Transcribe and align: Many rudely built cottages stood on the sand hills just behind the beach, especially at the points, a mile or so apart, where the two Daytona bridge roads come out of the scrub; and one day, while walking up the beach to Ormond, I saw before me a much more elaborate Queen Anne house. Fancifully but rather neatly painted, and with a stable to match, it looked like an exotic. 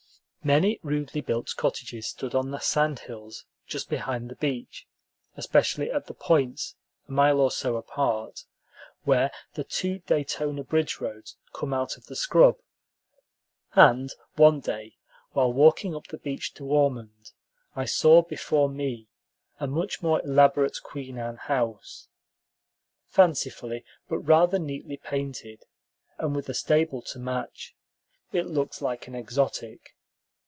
Many 0.43 0.79
rudely 0.81 1.21
built 1.21 1.53
cottages 1.55 2.07
stood 2.07 2.33
on 2.33 2.49
the 2.49 2.57
sand 2.57 2.97
hills 3.01 3.45
just 3.67 3.89
behind 3.89 4.27
the 4.27 4.35
beach, 4.35 4.87
especially 5.37 5.91
at 5.91 6.07
the 6.07 6.15
points, 6.15 6.75
a 7.07 7.11
mile 7.11 7.39
or 7.39 7.51
so 7.51 7.75
apart, 7.75 8.45
where 9.03 9.29
the 9.53 9.63
two 9.63 9.99
Daytona 9.99 10.63
bridge 10.63 10.99
roads 10.99 11.37
come 11.53 11.75
out 11.75 11.95
of 11.95 12.05
the 12.07 12.15
scrub; 12.15 12.55
and 13.73 14.09
one 14.35 14.61
day, 14.61 14.97
while 15.33 15.53
walking 15.53 15.93
up 15.95 16.07
the 16.07 16.17
beach 16.17 16.55
to 16.55 16.65
Ormond, 16.65 17.33
I 17.75 17.85
saw 17.85 18.23
before 18.23 18.67
me 18.67 19.09
a 19.59 19.67
much 19.67 20.01
more 20.01 20.23
elaborate 20.23 20.79
Queen 20.81 21.19
Anne 21.19 21.37
house. 21.37 22.07
Fancifully 23.05 23.85
but 24.09 24.17
rather 24.17 24.57
neatly 24.57 24.97
painted, 24.97 25.65
and 26.17 26.35
with 26.35 26.49
a 26.49 26.55
stable 26.55 27.03
to 27.03 27.19
match, 27.19 27.75
it 28.31 28.47
looked 28.47 28.81
like 28.81 29.05
an 29.07 29.13
exotic. 29.13 29.95